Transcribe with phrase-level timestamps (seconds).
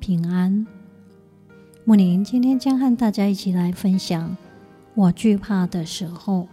[0.00, 0.66] 平安，
[1.84, 4.34] 木林今天将和大家一起来分享。
[4.94, 6.48] 我惧怕的时候，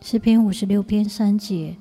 [0.00, 1.76] 诗篇五十六篇三节。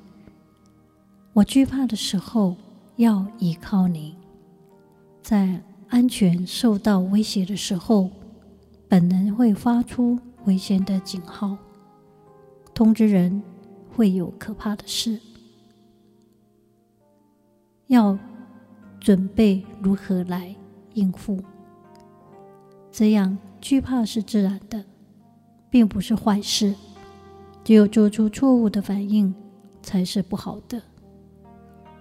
[1.34, 2.58] 我惧怕的时候，
[2.96, 4.18] 要倚靠你。
[5.22, 8.10] 在安全受到威胁的时候，
[8.88, 11.56] 本能会发出危险的警号，
[12.74, 13.42] 通知人
[13.96, 15.20] 会有可怕的事。
[17.86, 18.18] 要。
[19.00, 20.56] 准备如何来
[20.94, 21.42] 应付？
[22.92, 24.84] 这样惧怕是自然的，
[25.70, 26.76] 并不是坏事。
[27.64, 29.34] 只有做出错误的反应
[29.84, 30.82] 才是不好的。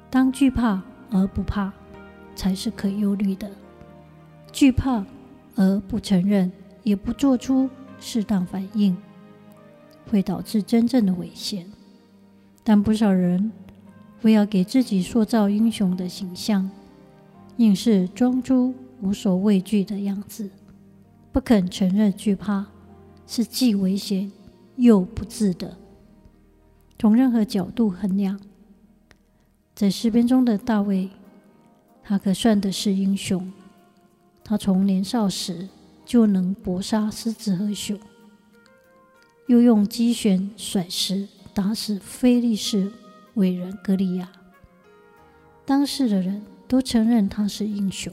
[0.09, 1.71] 当惧怕而不怕，
[2.35, 3.51] 才是可忧虑的。
[4.51, 5.05] 惧怕
[5.57, 6.51] 而不承认，
[6.83, 7.69] 也不做出
[8.01, 8.97] 适当反应，
[10.11, 11.71] 会导致真正的危险。
[12.65, 13.53] 但不少人
[14.23, 16.71] 为要给自己塑造英雄的形象。
[17.59, 20.49] 硬是装出无所畏惧的样子，
[21.33, 22.67] 不肯承认惧怕
[23.27, 24.31] 是既危险
[24.77, 25.77] 又不智的。
[27.01, 28.41] 从任何角度衡量，
[29.75, 31.11] 在诗篇中的大卫，
[32.05, 33.53] 他可算的是英雄。
[34.45, 35.69] 他从年少时
[36.07, 37.99] 就能搏杀狮子和熊，
[39.49, 42.93] 又用机旋甩石打死非利士
[43.35, 44.31] 伟人歌利亚。
[45.67, 46.41] 当时的人。
[46.69, 48.13] 都承认他是英雄，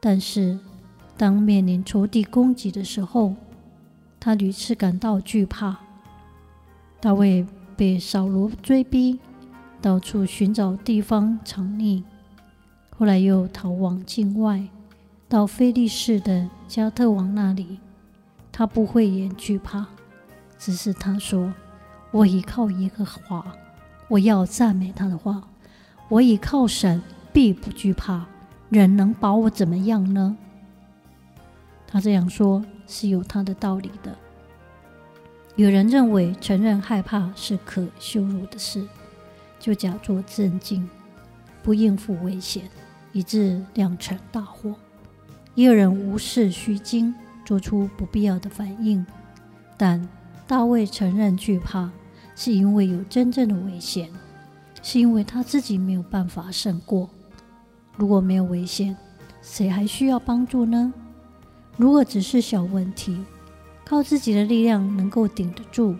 [0.00, 0.58] 但是
[1.16, 3.34] 当面临仇敌攻击的时候，
[4.18, 5.76] 他屡次感到惧怕。
[7.00, 7.46] 大卫
[7.76, 9.20] 被扫罗追逼，
[9.82, 12.02] 到处寻找地方藏匿，
[12.96, 14.66] 后来又逃往境外，
[15.28, 17.78] 到非利士的加特王那里。
[18.50, 19.84] 他不讳言惧怕，
[20.56, 21.52] 只是他说
[22.10, 23.44] ：“我倚靠耶和华，
[24.08, 25.42] 我要赞美他的话，
[26.08, 27.02] 我倚靠神。”
[27.34, 28.24] 必不惧怕，
[28.68, 30.36] 人能把我怎么样呢？
[31.84, 34.16] 他这样说是有他的道理的。
[35.56, 38.86] 有人认为承认害怕是可羞辱的事，
[39.58, 40.88] 就假作镇静，
[41.60, 42.70] 不应付危险，
[43.10, 44.72] 以致酿成大祸。
[45.56, 47.12] 也有人无视虚惊，
[47.44, 49.04] 做出不必要的反应。
[49.76, 50.08] 但
[50.46, 51.90] 大卫承认惧怕，
[52.36, 54.08] 是因为有真正的危险，
[54.84, 57.10] 是因为他自己没有办法胜过。
[57.96, 58.96] 如果没有危险，
[59.40, 60.92] 谁还需要帮助呢？
[61.76, 63.24] 如果只是小问题，
[63.84, 65.96] 靠自己的力量能够顶得住，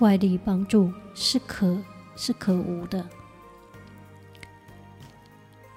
[0.00, 1.78] 外力帮助是可
[2.16, 3.04] 是可无的。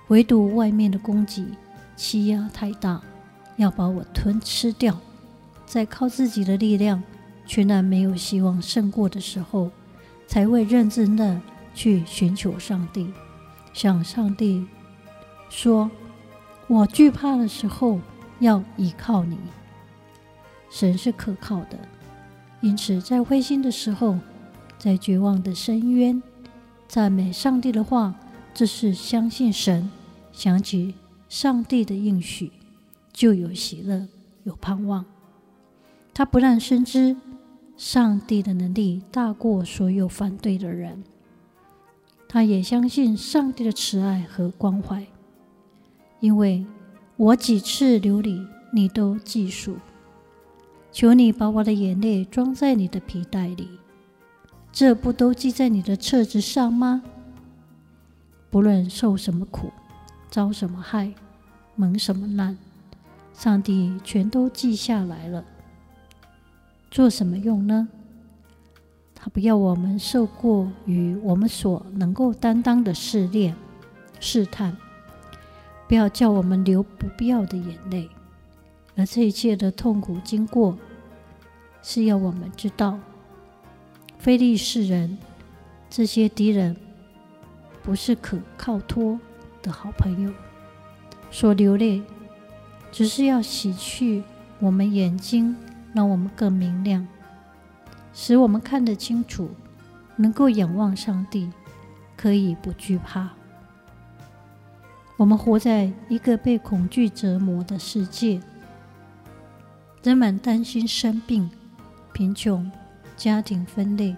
[0.08, 1.46] 唯独外面的攻击
[1.96, 3.02] 欺压太大，
[3.56, 5.00] 要把我吞吃掉，
[5.66, 7.02] 在靠自己的力量
[7.46, 9.70] 全然没有希望胜过的时候，
[10.28, 11.40] 才会认真的
[11.74, 13.14] 去寻求上帝，
[13.74, 14.68] 向上帝。
[15.52, 15.92] 说
[16.68, 18.00] ：“我惧怕的时候，
[18.40, 19.38] 要倚靠你。
[20.70, 21.78] 神是可靠的，
[22.62, 24.18] 因此在灰心的时候，
[24.80, 26.24] 在绝望的深渊，
[26.88, 28.16] 赞美上帝的话，
[28.54, 29.92] 这是相信神，
[30.32, 30.96] 想起
[31.28, 32.50] 上帝的应许，
[33.12, 34.08] 就有喜乐，
[34.46, 35.04] 有盼望。
[36.14, 37.18] 他不但深知
[37.76, 41.04] 上帝的能力大过所有反对的人，
[42.30, 45.06] 他也相信上帝的慈爱和关怀。”
[46.22, 46.66] 因为
[47.18, 49.76] 我几次流离，你都记数。
[50.92, 53.68] 求你把我的眼泪装在你的皮袋里，
[54.72, 57.02] 这不都记在你的册子上吗？
[58.50, 59.72] 不论受什么苦，
[60.30, 61.14] 遭什么害，
[61.76, 62.58] 蒙什么难，
[63.34, 65.44] 上帝全都记下来了。
[66.92, 67.88] 做什么用呢？
[69.16, 73.56] 他不要我们受过于我们所能够担当的试炼、
[74.20, 74.76] 试探。
[75.92, 78.10] 不要叫我们流不必要的眼泪，
[78.96, 80.78] 而这一切的痛苦经过，
[81.84, 82.98] 是要我们知道，
[84.18, 85.18] 非利士人
[85.90, 86.78] 这些敌人
[87.84, 89.20] 不是可靠托
[89.62, 90.32] 的好朋友。
[91.30, 92.02] 所流泪，
[92.90, 94.24] 只是要洗去
[94.60, 95.54] 我们眼睛，
[95.92, 97.06] 让我们更明亮，
[98.14, 99.50] 使我们看得清楚，
[100.16, 101.52] 能够仰望上帝，
[102.16, 103.32] 可以不惧怕。
[105.22, 108.42] 我们活在一个被恐惧折磨的世界，
[110.02, 111.48] 人们担心生病、
[112.12, 112.72] 贫穷、
[113.16, 114.18] 家庭分裂、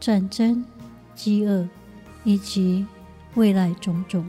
[0.00, 0.64] 战争、
[1.14, 1.68] 饥饿
[2.24, 2.84] 以及
[3.36, 4.26] 未来种种。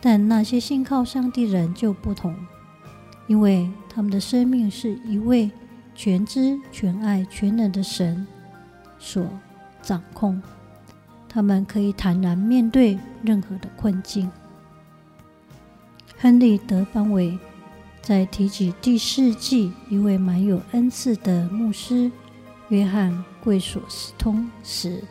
[0.00, 2.34] 但那些信靠上帝人就不同，
[3.26, 5.50] 因为他们的生命是一位
[5.94, 8.26] 全知、全爱、全能的神
[8.98, 9.28] 所
[9.82, 10.40] 掌控，
[11.28, 14.30] 他们可以坦然面对任何的困境。
[16.20, 17.38] 亨利·德邦韦
[18.02, 22.10] 在提起第四季一位满有恩赐的牧师
[22.70, 23.12] 约翰·
[23.42, 25.04] 贵索斯通时，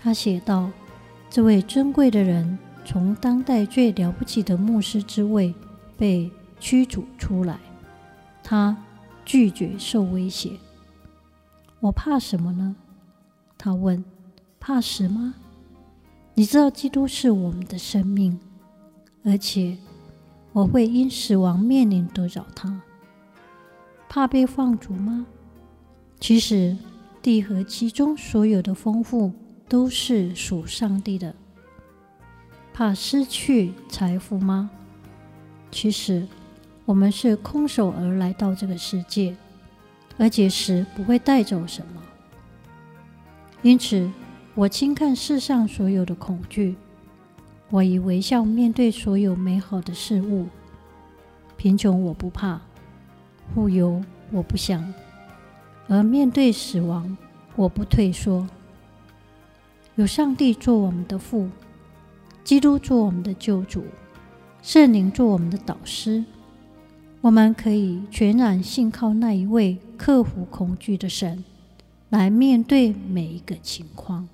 [0.00, 0.70] 他写道
[1.28, 2.58] ：“这位尊贵的人。”
[2.88, 5.52] 从当代最了不起的牧师之位
[5.96, 6.30] 被
[6.60, 7.58] 驱逐出来，
[8.44, 8.76] 他
[9.24, 10.52] 拒绝受威胁。
[11.80, 12.76] 我怕什么呢？
[13.58, 14.04] 他问。
[14.60, 15.34] 怕死吗？
[16.34, 18.38] 你知道基督是我们的生命，
[19.24, 19.76] 而且
[20.56, 22.80] 我会因死亡面临得着他。
[24.08, 25.26] 怕被放逐吗？
[26.18, 26.74] 其实
[27.20, 29.30] 地和其中所有的丰富
[29.68, 31.34] 都是属上帝的。
[32.72, 34.70] 怕失去财富吗？
[35.70, 36.26] 其实，
[36.86, 39.36] 我们是空手而来到这个世界，
[40.16, 42.02] 而且死不会带走什么。
[43.60, 44.10] 因此，
[44.54, 46.76] 我轻看世上所有的恐惧，
[47.70, 50.46] 我以微笑面对所有美好的事物。
[51.56, 52.60] 贫穷我不怕，
[53.54, 54.92] 富有我不想，
[55.88, 57.16] 而面对死亡，
[57.56, 58.46] 我不退缩。
[59.94, 61.48] 有上帝做我们的父。
[62.44, 63.82] 基督做我们的救主，
[64.62, 66.24] 圣灵做我们的导师，
[67.20, 71.42] 我们可以全然信靠那一位克服恐惧的神，
[72.08, 74.28] 来面对每一个情况。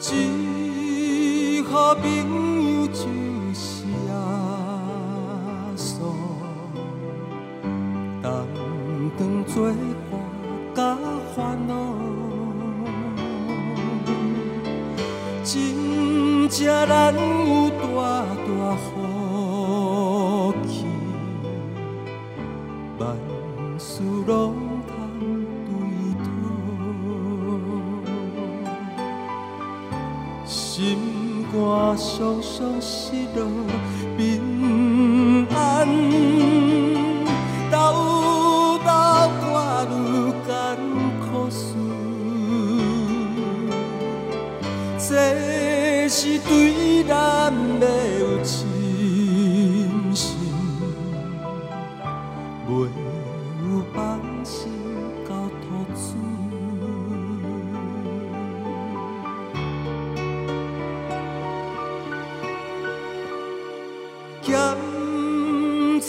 [0.00, 3.27] 只好朋友情
[32.18, 33.07] 受伤。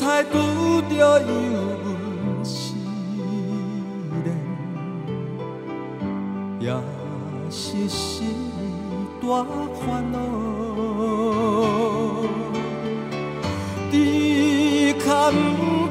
[0.10, 0.34] 咸菜拄
[0.90, 1.28] 着油
[1.86, 2.74] 温试
[4.24, 4.28] 炼，
[6.60, 6.66] 也
[7.52, 8.50] 是心。
[9.22, 9.46] 大
[9.76, 10.18] 烦恼，
[13.92, 13.94] 只
[14.94, 15.34] 可唔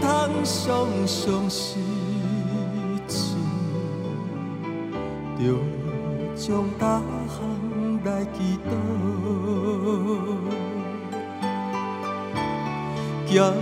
[0.01, 0.09] 通
[0.43, 0.67] 常
[1.07, 1.79] 常失
[3.07, 3.37] 志，
[5.39, 5.41] 着
[6.35, 7.39] 将大项
[8.05, 8.71] 来祈祷，
[13.31, 13.53] 交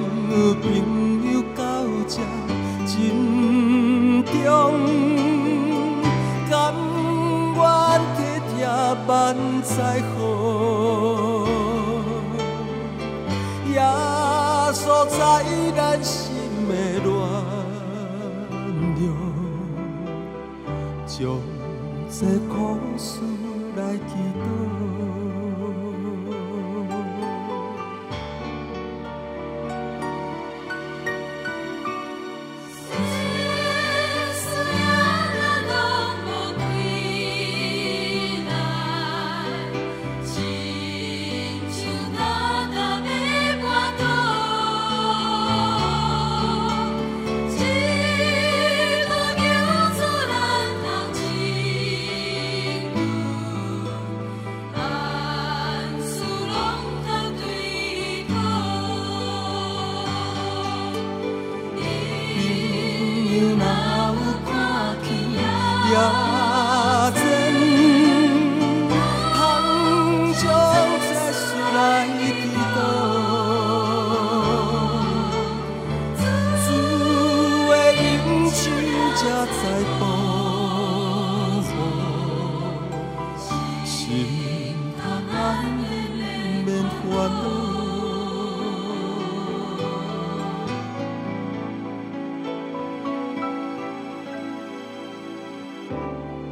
[0.62, 0.64] 朋
[1.32, 1.62] 友到
[2.06, 2.14] 这
[2.86, 2.94] 真
[4.24, 4.34] 重，
[6.48, 6.54] 甘
[7.56, 7.60] 愿。
[9.08, 10.18] 万载好，
[13.72, 13.76] 耶
[14.72, 15.18] 稣在
[15.76, 16.32] 咱心
[16.68, 16.72] 的
[17.04, 17.06] 暖
[18.96, 19.02] 流，
[21.06, 21.14] 将
[22.10, 22.18] 这
[22.48, 22.54] 苦
[22.96, 23.20] 事
[23.76, 24.44] 来祈祷。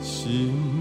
[0.00, 0.73] 心。